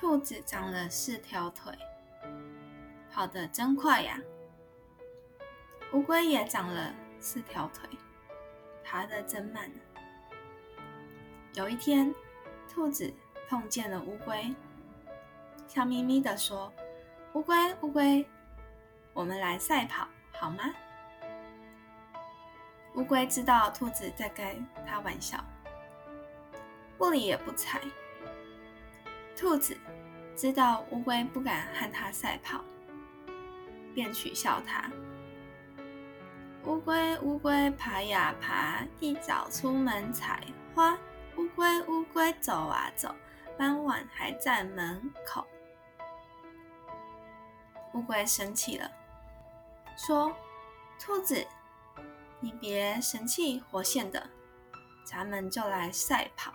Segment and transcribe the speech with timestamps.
[0.00, 1.70] 兔子长了四条腿，
[3.12, 4.18] 跑得真快呀。
[5.92, 7.86] 乌龟也长了四条腿，
[8.82, 9.70] 爬得真慢。
[11.52, 12.14] 有一天，
[12.66, 13.12] 兔子
[13.46, 14.54] 碰见了乌龟，
[15.68, 16.72] 笑眯眯地说
[17.34, 18.26] ：“乌龟，乌龟，
[19.12, 20.64] 我们来赛跑好吗？”
[22.96, 24.56] 乌龟知道兔子在开
[24.86, 25.44] 它玩笑，
[26.96, 27.78] 不理也不睬。
[29.40, 29.74] 兔子
[30.36, 32.62] 知道乌龟不敢和它赛跑，
[33.94, 34.84] 便取笑它。
[36.66, 40.42] 乌龟，乌龟，爬呀爬，一早出门采
[40.74, 40.92] 花。
[41.38, 43.14] 乌龟，乌龟，走啊走，
[43.56, 45.46] 傍晚还在门口。
[47.94, 48.90] 乌龟生气了，
[49.96, 50.36] 说
[51.00, 51.46] ：“兔子，
[52.40, 54.28] 你别神气活现的，
[55.02, 56.52] 咱们就来赛跑。”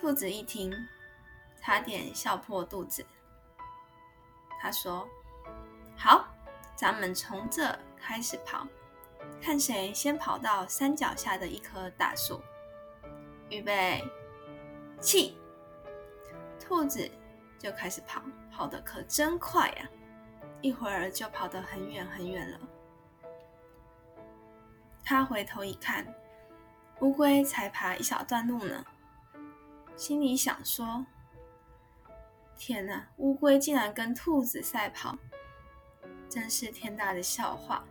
[0.00, 0.72] 兔子一听，
[1.60, 3.04] 差点笑破肚子。
[4.60, 5.08] 他说
[5.96, 6.26] ：“好。”
[6.76, 8.64] 咱们从这开始跑，
[9.42, 12.40] 看谁先跑到山脚下的一棵大树。
[13.50, 14.00] 预备，
[15.00, 15.36] 起！
[16.60, 17.10] 兔子
[17.58, 19.88] 就开始跑，跑得可真快呀！
[20.62, 22.60] 一会儿就跑得很远很远了。
[25.04, 26.06] 他回头一看，
[27.00, 28.84] 乌龟才爬一小段路呢，
[29.98, 31.04] 心里想说
[32.56, 35.18] ：“天哪，乌龟竟然跟兔子赛跑！”
[36.30, 37.82] 真是天大的笑话！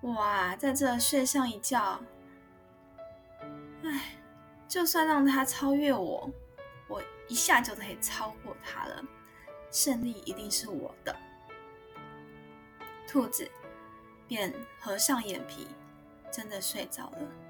[0.00, 2.00] 哇，在这睡上一觉，
[3.84, 4.16] 唉，
[4.66, 6.28] 就算让它超越我，
[6.88, 9.00] 我一下就可以超过它了，
[9.70, 11.16] 胜利一定是我的。
[13.06, 13.48] 兔子
[14.26, 15.68] 便合上眼皮，
[16.32, 17.43] 真的睡着了。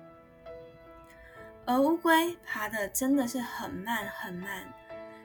[1.67, 4.67] 而乌龟爬的真的是很慢很慢，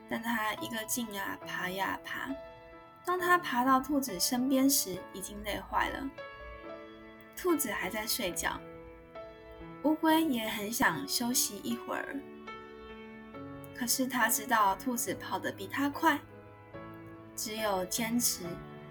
[0.10, 2.30] 但它一个劲啊，爬呀爬。
[3.06, 6.10] 当它爬到兔子身边时，已经累坏了。
[7.36, 8.60] 兔子还在睡觉，
[9.84, 12.16] 乌龟也很想休息一会儿。
[13.76, 16.20] 可是它知道兔子跑得比它快，
[17.36, 18.44] 只有坚持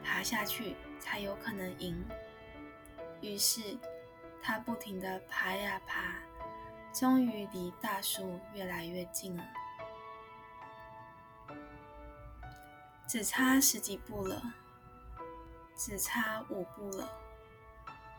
[0.03, 2.03] 爬下去才有可能赢。
[3.21, 3.61] 于是
[4.43, 6.15] 它不停地爬呀爬，
[6.93, 9.45] 终于离大树越来越近了。
[13.07, 14.43] 只差十几步了，
[15.75, 17.09] 只差五步了，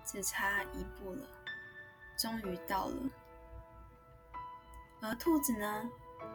[0.04, 1.28] 只差一步了，
[2.18, 2.96] 终于到了。
[5.02, 5.90] 而兔子呢？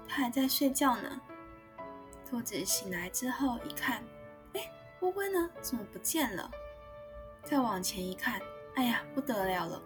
[0.08, 1.20] 它还在睡觉呢。
[2.28, 4.02] 兔子醒来之后一看，
[4.54, 4.70] 哎，
[5.00, 5.50] 乌龟呢？
[5.60, 6.50] 怎么不见了？
[7.42, 8.40] 再往前一看，
[8.76, 9.82] 哎呀，不得了了！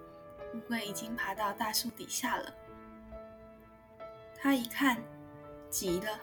[0.55, 2.55] 乌龟已经爬到大树底下了。
[4.37, 5.03] 它一看，
[5.69, 6.19] 急了。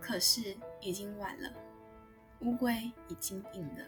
[0.00, 1.52] 可是已经晚了，
[2.40, 3.86] 乌龟已经赢了，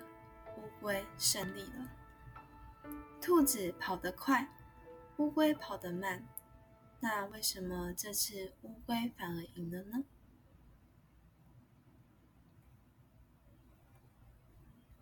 [0.57, 1.89] 乌龟胜利了。
[3.21, 4.49] 兔子跑得快，
[5.17, 6.25] 乌龟跑得慢，
[7.01, 10.05] 那为什么这次乌龟反而赢了呢？